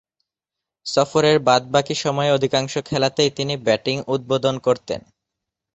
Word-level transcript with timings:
সফরের 0.85 1.37
বাদ-বাকী 1.39 1.95
সময়ে 1.95 2.31
অধিকাংশ 2.31 2.73
খেলাতেই 2.85 3.31
তিনি 3.31 3.53
ব্যাটিং 3.57 3.95
উদ্বোধন 4.07 4.55
করতেন। 4.59 5.01